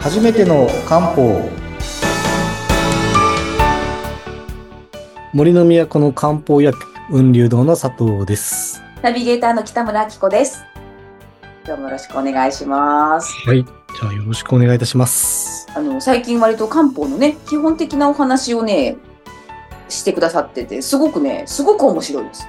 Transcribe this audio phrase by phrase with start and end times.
[0.00, 1.46] 初めての漢方。
[5.34, 6.78] 森の都の漢方薬
[7.10, 8.82] 雲流堂の佐藤です。
[9.02, 10.64] ナビゲーターの北村明子です。
[11.66, 13.30] 今日もよろしくお願いします。
[13.46, 13.62] はい。
[13.62, 15.68] じゃあよろしくお願いいたします。
[15.76, 18.96] あの、最近割と漢方のね、基本的なお話をね、
[19.90, 22.48] してくださってて、すごくね、すごく面白いです。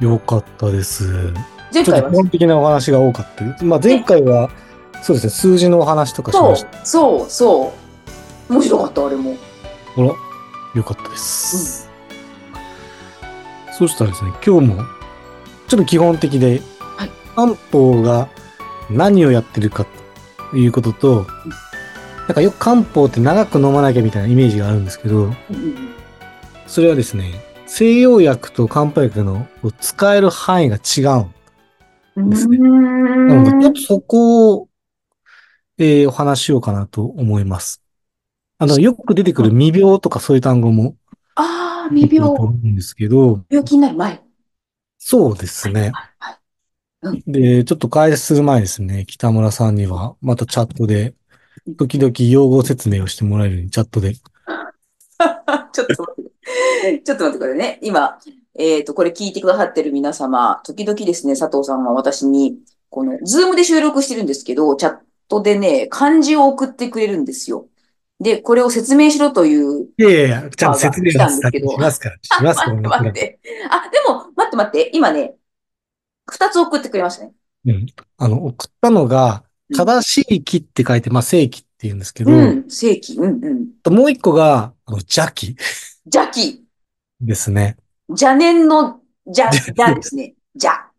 [0.00, 1.34] よかったです。
[1.74, 4.48] 前回は基、本的なお話が多かったまあ前回は
[5.02, 7.72] そうですね数字のお話とかしそうました、そう、そ
[8.48, 8.52] う。
[8.52, 9.36] 面白かった、あれも。
[9.94, 10.08] ほら
[10.74, 11.90] よかったです、
[13.76, 14.84] そしたらですね今日も
[15.68, 16.62] ちょっと基本的で、
[16.96, 18.28] はい漢方が
[18.90, 19.86] 何をやってるか
[20.50, 21.26] ということと、
[22.26, 25.36] なんかよく漢方って長く飲まなきゃみたいなイメージがあるんですけど、うんうん
[26.66, 27.34] それはですね、
[27.66, 29.46] 西洋薬と漢方薬の
[29.78, 31.26] 使える範囲が違う。
[32.16, 32.30] うん。
[32.30, 34.68] ですねなので、ちょっとそこを、
[35.82, 37.82] えーお話ししようかなと思います。
[38.58, 40.96] あの、よく出てくる未病とかそういう単語も
[41.34, 42.42] ああ、未病と。
[42.42, 44.22] 思うんですけど、病気になる前。
[44.98, 45.80] そうですね。
[45.80, 45.92] はい
[47.02, 47.22] はい。
[47.26, 51.14] で、ちょっと開始する前ですね、北村さんには、またチャットで、
[51.76, 54.14] 時々用語説明をしてもらえるように、チャットで。
[54.14, 54.22] ちょ
[55.82, 57.02] っと待って。
[57.04, 57.78] ちょっと待ってくださいね。
[57.82, 58.18] 今、
[58.56, 62.58] えっ、と、これ聞いてくださってる皆様、時々ですね、佐藤さんは私に、
[62.88, 64.98] この、ズームで収録してるんですけど、チャッ
[65.32, 67.68] トでね、漢字を送ってくれるんですよ。
[68.20, 73.40] で、これを説明しろという、いやいやいや、ちゃんと説明したんですけどしますから、しますから、待って待って。
[73.70, 75.34] あ、でも、待って待って、今ね、
[76.26, 77.32] 二つ送ってくれましたね。
[77.66, 77.86] うん。
[78.18, 83.94] あの、送ったのが、正しい木って書いて、まあ、正気って言うんですけど、うん、正規、うんうん。
[83.94, 85.56] もう一個が、あの邪気
[86.04, 86.64] 邪気、
[87.20, 87.76] ですね。
[88.08, 90.34] 邪念の邪、 邪ですね。
[90.54, 90.90] 邪。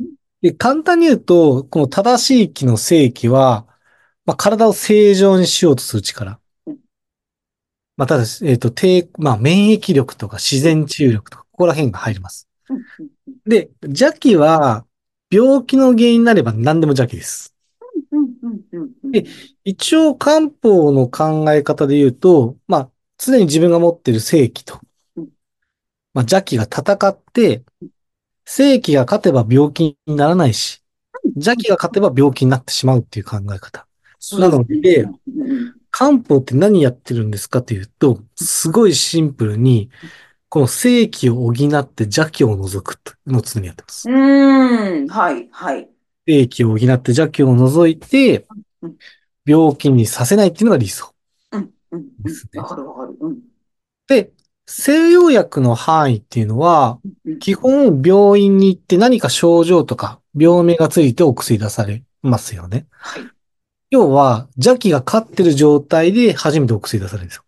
[0.42, 3.66] で、簡単に言うと、この正しい気の正気は、
[4.26, 6.78] まあ、体を正常にしようとする力うん。
[7.98, 12.48] まあ、ただし、えっ、と、低、まあ、免疫力とか自然治癒力とか、ここら辺が入ります。
[13.46, 14.86] で、邪気は、
[15.30, 17.56] 病気の原因になれば何でも邪気です。
[19.12, 19.26] で
[19.64, 24.80] 一応漢方の考え方で言うと、まあ、常に自分が持っている正気と
[25.16, 25.30] うん、
[26.14, 27.64] まあ、邪気が戦って、
[28.46, 30.84] 正気が勝てば病気にならないし、
[31.36, 33.88] 邪気が勝てば病気になってしまうっていう考え方。
[34.40, 35.08] なので
[35.94, 39.92] 漢方って何やってるんですかというと、すごいシンプルに、
[40.50, 41.56] この正気を補っ
[41.88, 44.10] て邪気を除くというのを常にやってます。
[44.10, 45.88] うーん、はい、はい。
[46.26, 48.48] 正気を補って邪気を除いて
[48.82, 48.96] うん、
[49.46, 51.14] 病気にさせないっていうのが理想。
[51.52, 52.50] うん、うん、うんです。
[52.52, 53.18] ねわかるわかる。
[53.20, 53.40] うん
[54.08, 54.32] で、
[54.66, 57.40] 西洋薬の範囲っていうのは、うん。
[57.40, 62.88] 基本病院に行って何か症状とか病名がついてお薬出されますよね。
[62.92, 63.33] はい。
[63.94, 67.44] 要は邪気が勝ってる状態で初めてお薬出されるんですよ。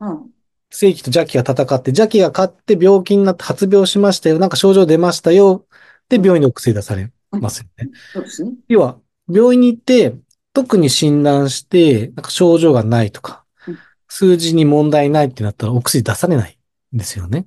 [0.00, 0.30] うん。
[0.68, 4.38] 正気と邪気が戦って、邪気が勝って病気になって発病しましたよ。
[4.38, 5.64] なんか症状出ましたよ。
[6.10, 7.88] で、病院でお薬出されますよね。
[8.12, 8.52] そうですね。
[8.68, 10.14] 要は、病院に行って、
[10.52, 16.58] 特に診断して、なんか症状がないとかうん、数字に問題ないってなったらお薬出されない
[16.94, 17.46] んですよね。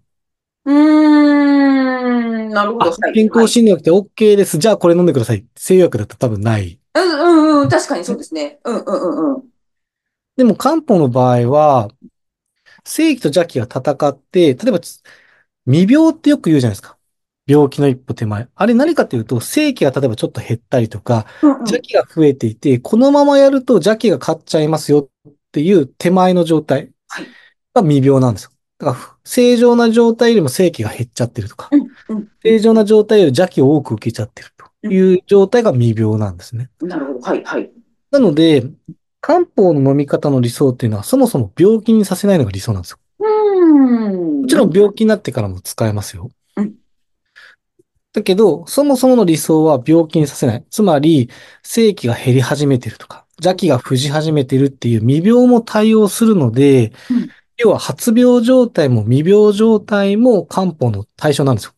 [0.65, 2.91] うーん、なるほど。
[3.13, 4.57] 健康診断なくて OK です。
[4.57, 5.45] じゃあこれ飲んでください。
[5.55, 6.80] 西洋薬だったら多分ない。
[6.93, 8.59] はいうんうんうん、確かにそうですね。
[8.63, 9.43] うんうんうんうん。
[10.35, 11.89] でも漢方の場合は、
[12.83, 14.79] 正気と邪気が戦って、例えば、
[15.65, 16.97] 未病ってよく言うじゃないですか。
[17.47, 18.47] 病気の一歩手前。
[18.55, 27.27] あれ何かっていうと、正気が例えばちょっと減ったりとか、うんうん邪気が増えていて、このままやると邪気が勝っちゃいますよっていう手前の状態はい
[27.73, 28.51] が未病なんですよ。
[28.79, 31.81] だから、正常な状態よりも正気が減っちゃってるとか、うん
[32.15, 36.69] うん正常な状態より邪気を多く受けちゃってるという状態が未病なんですね。
[36.81, 37.19] なるほど。
[37.19, 37.71] はいはい。
[38.11, 38.63] なので、
[39.19, 42.97] 漢方の飲み方の理想っていうのは、そもそも病気にさせないのが理想なんですよ。
[43.19, 44.41] うーん。
[44.41, 46.73] もちろん病気になってからも使えますようん。
[48.13, 50.65] だけど、そもそもの理想は病気にさせない。
[50.69, 51.29] つまり、
[51.63, 57.29] 正気が減り始めてるとか、邪気が伏し始めてるっていう未病も対応するので、うん
[57.63, 61.73] 要は発病状態も未病状態も漢方の対象なんですよ。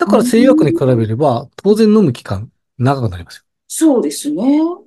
[0.00, 3.42] だから西洋薬に比べれば、当然飲む期間長くなりますよ。
[3.68, 4.60] そうですね。
[4.60, 4.86] う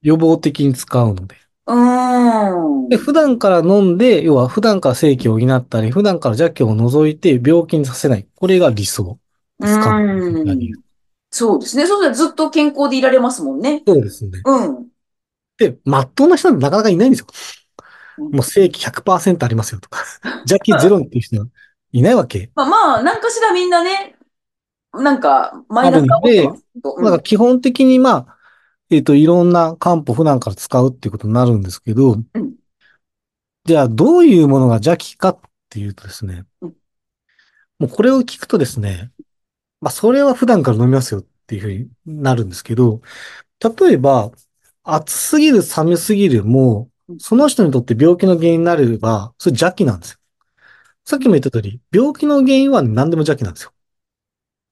[0.00, 1.36] 予防的に使うので。
[1.66, 2.88] ーん。
[2.88, 8.26] で、普段から飲んで、要は普段から正気を補ったり、普段から邪気を除いて病気にさせない。
[8.34, 9.18] これが理想
[9.60, 10.70] ですか、うん
[11.30, 11.86] そうですね。
[11.86, 13.82] そうしたらずっと健康でいられますもんね。
[13.86, 14.40] そうですね。
[14.42, 14.88] うん。
[15.58, 17.26] で、まっとうな人なんてなかなかいないんですよ。
[17.30, 20.02] うんもう正気100%ありますよとか、
[20.48, 21.46] 邪気ゼロっていう人は
[21.92, 22.50] いないわけ。
[22.54, 24.15] まあまあ、なんかしらみんなね、
[25.02, 26.96] なんか、マイナスが起きてますけど。
[26.96, 28.36] だから基本的にまあ、
[28.90, 32.54] えっと、いろんな漢方普段から使うっていうことになるんですけど、うん。
[33.64, 35.38] じゃあどういうものが邪気かっ
[35.68, 36.74] ていうとですね、うん
[37.78, 39.10] もうこれを聞くとですね、
[39.80, 43.02] まあそれは普段から飲みますよっていうふうになるんですけど、
[43.60, 44.32] 例えば、
[44.82, 50.18] 暑すぎる寒すぎるもうん、その人にとって病気の原因になれば、それ邪気なんですよ。
[51.04, 53.72] さっきも言った通り、病気の原因は何でも邪気なんですよ。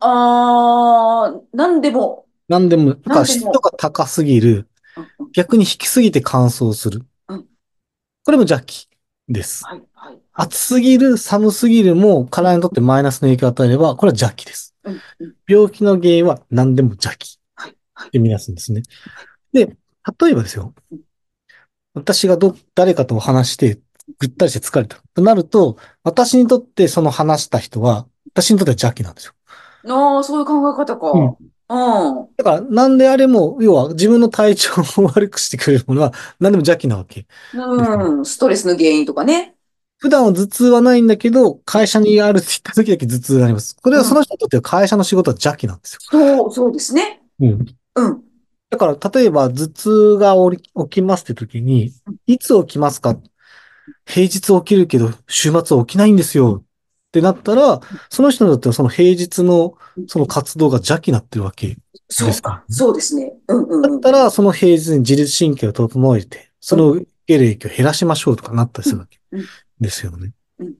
[0.07, 4.69] あー、なんでも、何でも、だから何でも湿度が高すぎる、
[5.33, 7.47] 逆に引きすぎて乾燥するうん。
[8.25, 8.89] これも邪気
[9.29, 9.65] です。
[9.65, 10.21] はい、はい、はい。
[10.35, 14.75] 暑すぎる、寒すぎるも体にとってマイナスの影響を与えれば、これは邪気です。
[14.85, 15.35] うん、うん。
[15.47, 17.39] 病気の原因は何でも邪気。
[18.07, 18.83] って見なすんですね。
[19.53, 19.67] で、
[20.21, 21.01] 例えばですようん。
[21.95, 23.81] 私がど、誰かと話して、
[24.19, 24.99] ぐったりして疲れた。
[25.15, 29.35] となると、私にとってその話した人は、私にとっては邪気なんですよ。
[29.87, 31.13] あー、そういう考え方か。
[31.13, 31.37] うん
[31.67, 32.29] うん。
[32.37, 34.73] だから、なんであれも、要は自分の体調
[35.03, 37.27] を悪くしてくれるものは、何でも邪気なわけ。
[37.53, 38.25] うん。
[38.25, 39.55] ストレスの原因とかね。
[39.99, 43.77] 普段は頭痛はないんだけど、会社にあるって言った時だけ頭痛があります。
[43.81, 46.01] これはその人にとっては会社の仕事は邪気なんですよ。
[46.03, 47.23] そう、そうですね。
[47.41, 47.67] うん。
[47.95, 48.25] うん。
[48.71, 50.35] だから、例えば頭痛が
[50.85, 51.93] 起きますって時に、
[52.27, 53.17] いつ起きますか？
[54.07, 56.64] 平日起きるけど、週末起きないんですよ。
[57.15, 57.81] ってなったら、
[58.11, 59.77] その人にとってはその平日の
[60.09, 61.77] その活動が邪気になってるわけ。
[62.09, 62.65] そうか。
[62.69, 63.33] そうですね。
[63.47, 63.83] うんうんうん。
[63.83, 69.21] だったら、その平日に自律神経を整えて、その受ける影響を減らしましょうとかなったりするわけ
[69.81, 70.33] ですよね。
[70.59, 70.75] うん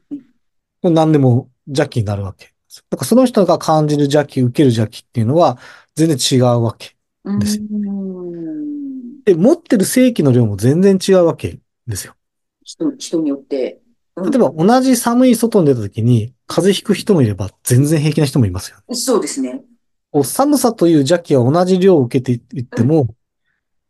[0.83, 2.85] 何でも邪気になるわけです。
[2.91, 5.57] だからその人が感じる邪気、受ける邪気っていうのは
[5.95, 6.95] 全然違うわけ。
[7.25, 9.23] うですん。
[9.25, 12.15] で、持ってる正気の量も全然違うわけですよ。
[12.65, 13.81] 人、人によって。
[14.17, 18.95] うん例えば同じ寒い外に出た時に風邪ひく人もいれば全然平気な人もいますよね。
[18.95, 19.65] そうですね。
[20.23, 23.09] 寒さという邪気は同じ量を受けていっても、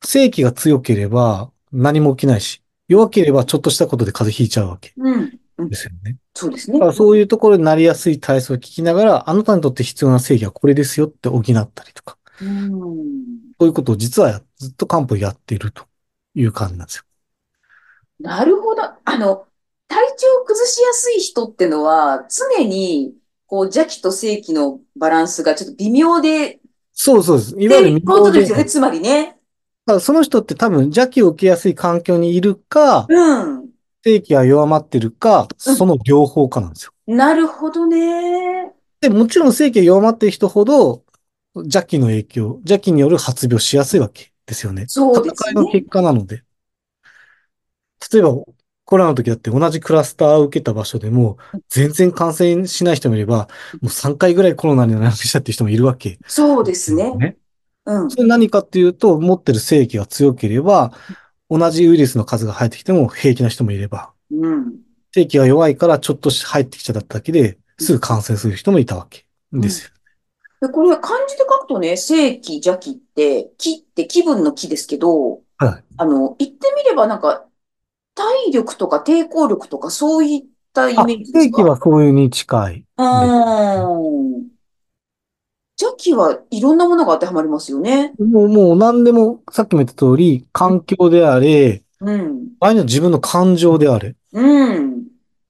[0.02, 5.38] 正気が強ければ何も起きないし、弱ければちょっとしたことで風邪ひいちゃうわけうん。
[5.58, 5.76] うんで。
[5.76, 6.16] すよね。
[6.34, 6.90] そうですねだか。
[6.90, 12.70] らそういうところになりやすい体操を聞きながら、あなたにとって必要な正義はこれですよって補ったりとか、うん。
[13.60, 15.84] そういうことを実はやずっと漢方やっていると
[16.34, 17.04] いう感じなんですよ。
[18.20, 18.82] なるほど。
[19.04, 19.46] あの、
[19.88, 23.14] 体調を崩しやすい人ってのは、常に、
[23.46, 26.60] こう、邪気と正気のバランスがちょっと微妙で、
[26.94, 27.56] そうそうです。
[27.58, 28.62] いわゆるいうことですよね。
[28.62, 29.36] だつまりね。
[30.00, 33.69] その人って多分邪気を受けやすい環境にいるか、うん。
[34.02, 36.92] 正気が弱まってるか、その両方かなんですよ。
[37.06, 38.72] なるほどね。
[39.00, 41.02] で、もちろん正気が弱まっている人ほど、
[41.56, 44.84] 邪気の影響、邪気による発病しやすいわけですよね。
[44.88, 45.50] そうですね。
[45.50, 46.42] 戦いの結果なので。
[48.12, 48.36] 例えば、
[48.84, 51.38] コロナの時だって同じクラスターを受けた場所でも、
[51.69, 53.48] 全然感染しない人もいれば、
[53.81, 56.19] もう3回ぐらいコロナになりましたっていう人もいるわけ。
[56.26, 57.14] そうですね。
[57.16, 57.36] ね。
[57.86, 58.10] うん。
[58.10, 60.92] それ何かっていうと、持ってる正気が強ければ、
[61.48, 64.75] 同じウイルスの数が入ってきても平気な人もいれば、うん。
[65.12, 69.90] 正気が弱いからちょっと入ってきちゃっただけで、すぐ感染する人もいたわけですよ。
[70.60, 75.84] でこれ漢字で書くとね、正気、邪気って、気って気分の気ですけど、はい。
[75.98, 77.46] あの、言ってみればなんか、
[78.14, 81.56] 体力とか抵抗力とかそういったイあ、メージですか？
[81.58, 82.84] 正気はそういうに近い。
[82.96, 84.44] うーん。
[85.81, 88.14] 邪気はいろんなものが当てはまりますよね。
[88.19, 92.50] もう、もう何でも、さっきも言った通り、環境であれ、うん。
[92.60, 95.05] 場合には自分の感情であれ、うん。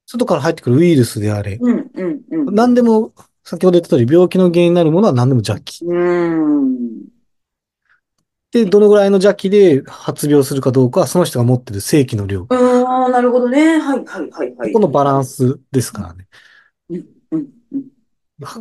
[0.06, 1.90] 外から入ってくるウイルスであれ、うん。
[1.94, 2.20] うん。
[2.30, 2.54] うん。
[2.54, 3.12] 何でも、
[3.44, 5.84] 先ほど言った通り、病気の原因になるものは何でも邪気。
[5.84, 6.83] うん。
[8.54, 12.42] で、どのぐらいの邪気で発病するかどうかは、その人が持ってる正気の量。
[12.42, 13.80] うーん、なるほどね。
[13.80, 14.72] はい、はい、はい、はい。
[14.72, 16.28] このバランスですからね。
[16.88, 17.88] うん、うん、うん。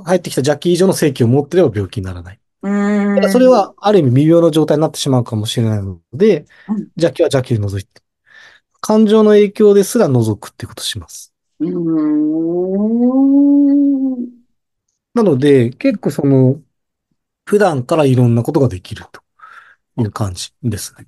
[0.04, 2.40] 入ってきた邪気以上の正気を持ってれば病気にならない。
[2.64, 3.32] うーん。
[3.32, 8.02] それは、ある意味微妙な状態になってしまうかもしれないのでうん、邪気は邪気で除いて。
[8.82, 11.32] 感情の影響ですら除くってことをします。
[11.60, 11.74] うーん。
[15.14, 16.60] なので、結構その、
[17.46, 19.23] 普段からいろんなことができると
[19.98, 21.08] いう感じですね。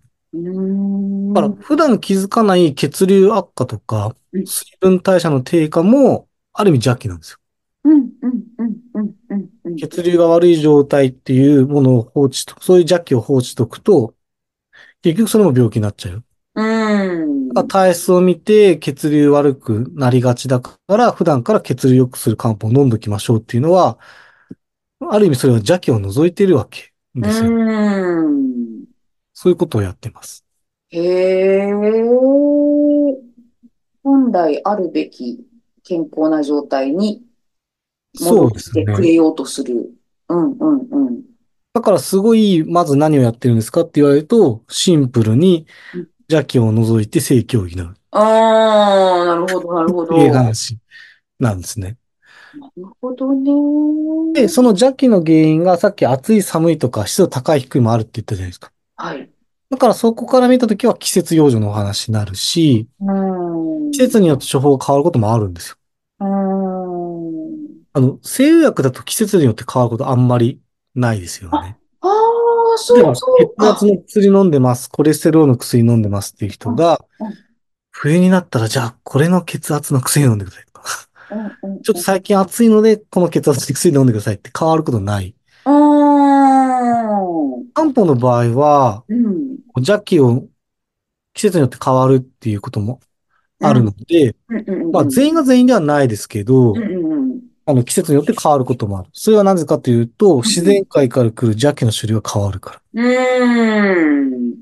[1.33, 7.39] だから、普段気づかない血流悪化とかうん、水分代謝の低下も、ある意味邪気なんですよ。
[9.77, 14.13] 血流が悪い状態っていうものを放置と、そういう邪気を放置しておくと、
[15.01, 16.23] 結局それも病気になっちゃう。
[16.55, 17.67] うーん。
[17.67, 23.97] 体質を見て血流悪くなりがちだから、普段から血流良くする漢方を飲んどきましょうっていうのは、
[25.09, 27.49] ある意味それは邪気を除いているわけうですよ。
[27.49, 28.85] ーん。
[29.33, 30.45] そういうことをやってます。
[30.89, 31.73] へえ。
[34.03, 35.45] 本来あるべき
[35.83, 37.23] 健康な状態に
[38.15, 38.73] そう戻っ。
[38.73, 39.91] てくれようとする。
[40.29, 41.21] うんうんうん。
[41.73, 47.95] だからすごい、まず何をやってるんですかって言われると、シンプルにうん邪気を除いて正気を補う。
[48.11, 50.15] ああ、なるほど、なるほど。
[50.15, 50.79] っていうな話
[51.39, 51.97] なんですね。
[52.55, 53.51] るほどね。
[54.33, 58.71] で、その邪気の原因がさっき暑い寒いとか湿度高い低いもあるって言ったじゃないですか。
[58.95, 59.29] はい。
[59.69, 63.91] だからそこから見たときは季節養生のお話になるし、うーん。
[63.91, 65.75] 季節によって処方が変わることもあるんですよ。
[66.19, 66.35] うーん。
[67.93, 70.59] あの、西洋薬だと季節によって変わることあんまり
[70.93, 71.77] ないですよね。
[72.01, 73.71] ああ、そうそう血か。
[73.71, 77.33] 圧の薬飲んでます、コレステロールの薬飲んでますっていう人がうんうん、
[77.91, 80.65] 冬になったらじゃあこれの血圧の薬飲んでください
[81.83, 85.35] ちょっと最近暑いので、この血圧の薬飲んでくださいって変わることない。
[85.63, 85.73] 漢
[87.93, 89.57] 方の場合は、うん。
[89.77, 90.47] 邪気を
[91.33, 92.99] 季節によって変わるっていうことも
[93.61, 94.35] あるので。
[94.91, 97.41] まあ全員が全員ではないですけどうん、うんうん。
[97.65, 99.09] あの季節によって変わることもある。
[99.11, 103.03] それはなぜかというと、自然界から来る邪気の種類が変わるから。
[103.03, 104.55] うーん。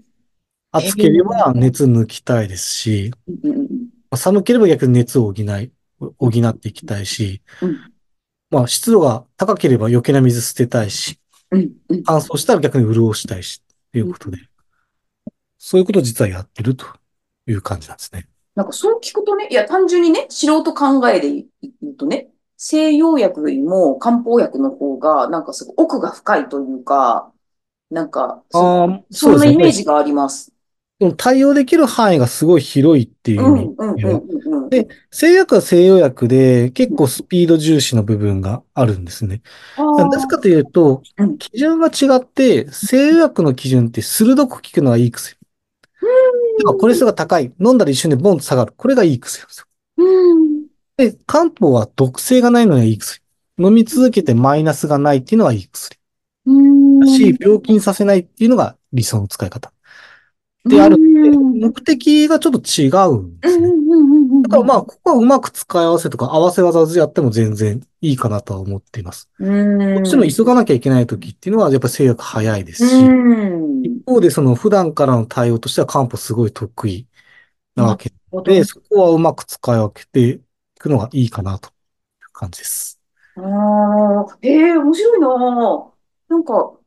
[0.72, 3.12] 暑ければ熱抜きたいですし、
[4.16, 5.72] 寒ければ逆に熱を補い、
[6.18, 7.94] 補っていきたいし、うん
[8.54, 11.20] まあ湿度が高ければ余計な水捨てたいし、
[11.50, 12.04] うんうん。
[12.04, 14.38] 乾燥したら逆に潤したいし、ということで、
[15.58, 16.86] そういうことを実はやってると
[17.48, 18.28] いう感じなんですね。
[18.54, 21.46] なんかそう聞くとね、いや単純にね、素人考えで言
[21.94, 27.32] うとね、西洋薬よりも漢方薬の方が、なんかすごい奥が深いというか、
[27.90, 29.80] なんか、そああ、そんなイメージ。
[29.80, 30.52] ジがあります。
[31.00, 34.24] でも対応できる範囲がすごい広いっていううんうんうん
[34.70, 39.42] で西洋薬は西洋薬で結構スピード重視の部分があるんですね。
[39.78, 45.38] あなぜかというとうん、基準が違って、西洋薬の基準って鋭く効くのがいい薬。
[46.60, 47.52] だからコレステロールが高い。
[47.60, 48.74] 飲んだら一瞬でボンと下がる。
[48.76, 49.66] これがいい薬ですよ。
[49.98, 50.68] うん。
[50.98, 53.22] で、漢方は毒性がないのがいい薬。
[53.58, 55.98] 飲み続けてマイナスがないっていうのがいい薬。
[57.08, 59.73] し、病気にさせないっていうのが理想の使い方。
[60.66, 63.70] であるうん目的がちょっと違うんですね。
[64.44, 69.30] だからまあ、ここはうまく使い合わせとか合わせ技でやっても全然いいかなとは思っています。
[69.40, 69.94] うん。
[69.96, 73.84] もちろん急がなきゃいけない時っていうのはやっぱり制約早いですし、うん。
[73.84, 77.08] 一方でその普段からの対応としては漢方すごい得意
[77.76, 78.12] なわけ
[78.46, 80.42] で、そこはうまく使い分けてい
[80.80, 81.74] くのがいいかなという
[82.34, 83.00] 感じです。
[83.36, 85.28] ああ、ええ面白いな。
[86.30, 86.80] なんか、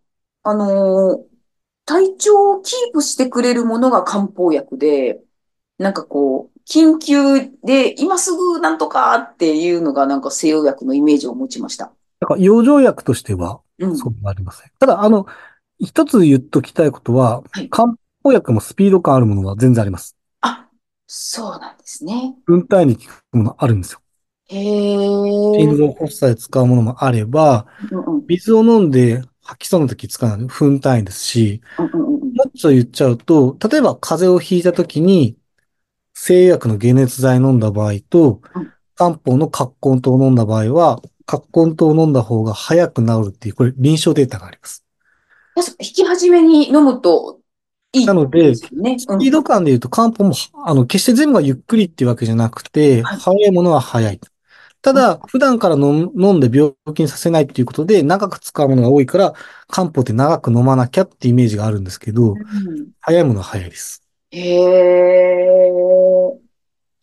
[0.44, 1.35] あのー
[1.86, 5.22] 体調をキープしてくれるものが漢方薬で、
[5.78, 11.92] なんかこう、緊急で今すぐなんとかっていうのがなんか西洋薬のイメージを持ちました。
[12.20, 13.96] だから養生薬としてはうん。
[13.96, 14.70] そうなりません。
[14.78, 15.26] ただ、あの、
[15.78, 20.16] 一つ言っときたいことははい、漢方薬もスピード感あるものは全然あります。
[20.40, 20.68] あ、
[21.06, 22.34] そうなんですね。
[22.46, 24.00] 分体に効くものあるんですよ。
[24.48, 24.96] へえ。
[25.60, 35.36] 心臓発作で使うものもあれば、うんうん水を飲んで吐きそうな時使うのは分単位ですし、もっと言っちゃうと、例えば風邪をひいた時に、
[36.14, 44.84] 西薬の解熱剤飲んだ場合とうん、漢方の葛根湯を飲んだ場合は、葛根湯を飲んだ方が早く治るっていう、これ臨床データがあります。
[45.80, 47.40] 引き始めに飲むと
[47.92, 48.54] いいなので。
[48.54, 50.34] スピード感で言うと漢方も、
[50.64, 54.20] あの、決して全部がゆっくりっていうわけじゃなくて、はい早いものは早い。
[54.86, 59.34] ただ、普段から飲飲んで病気にさせないっていうことで、長く使うものが多いから、
[59.66, 64.00] 漢方って長く飲まなきゃってイメージがあるんですけど、うん早いものは早いです。
[64.30, 65.70] へえ。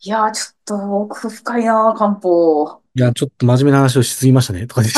[0.00, 2.80] いやー、ちょっと奥深いな、漢方。
[2.94, 4.88] いや、ちょっと真面目な話をしすぎましたね、とかで。
[4.88, 4.94] よ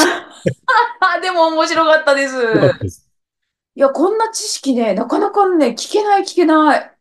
[1.00, 2.34] あ、でも面白かったです。
[2.80, 3.10] です。
[3.74, 6.92] いや、こんな知識ね、なかなかね、聞けない、聞けない。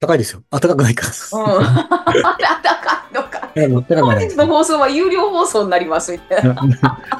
[0.00, 0.42] 高いですよ。
[0.50, 1.40] あ、高くないかうん。
[1.40, 1.88] ら。
[2.28, 3.33] あ、高いのか。
[3.54, 6.56] 本日の放送は有料放送になります、みたいな。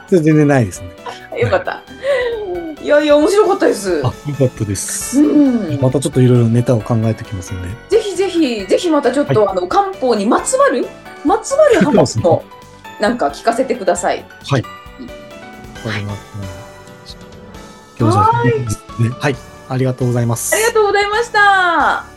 [0.08, 0.90] 全然ないですね。
[1.40, 1.82] よかった。
[2.82, 4.02] いやいや、面白かったです。
[4.04, 5.20] あ、よかったです。
[5.20, 5.80] うん。
[5.80, 7.68] またちょっといろいろネタを考えておきますので。
[7.88, 10.86] ぜひぜひ、ぜひまたちょっと、あの、漢方にまつわる、
[11.24, 12.44] まつわる話も、
[13.00, 14.24] なんか聞かせてください。
[14.46, 14.62] はい。
[15.86, 16.12] わかりま
[17.06, 17.24] した。
[17.98, 19.36] 今日じゃあ、ねはい。
[19.68, 20.54] ありがとうございます。
[20.54, 22.13] ありがとうございました。